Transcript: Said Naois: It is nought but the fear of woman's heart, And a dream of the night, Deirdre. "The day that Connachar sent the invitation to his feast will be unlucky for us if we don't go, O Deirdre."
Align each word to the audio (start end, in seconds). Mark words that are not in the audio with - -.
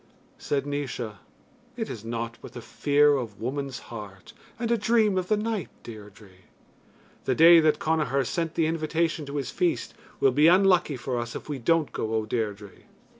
Said 0.39 0.65
Naois: 0.65 1.17
It 1.77 1.87
is 1.87 2.03
nought 2.03 2.39
but 2.41 2.53
the 2.53 2.61
fear 2.63 3.15
of 3.17 3.39
woman's 3.39 3.77
heart, 3.93 4.33
And 4.57 4.71
a 4.71 4.75
dream 4.79 5.15
of 5.15 5.27
the 5.27 5.37
night, 5.37 5.69
Deirdre. 5.83 6.31
"The 7.25 7.35
day 7.35 7.59
that 7.59 7.77
Connachar 7.77 8.25
sent 8.25 8.55
the 8.55 8.65
invitation 8.65 9.27
to 9.27 9.35
his 9.37 9.51
feast 9.51 9.93
will 10.19 10.31
be 10.31 10.47
unlucky 10.47 10.97
for 10.97 11.19
us 11.19 11.35
if 11.35 11.47
we 11.47 11.59
don't 11.59 11.91
go, 11.91 12.15
O 12.15 12.25
Deirdre." 12.25 12.71